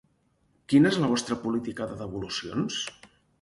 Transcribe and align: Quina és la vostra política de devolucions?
Quina 0.71 0.91
és 0.93 0.97
la 1.03 1.09
vostra 1.11 1.37
política 1.43 1.87
de 1.93 1.99
devolucions? 2.01 2.81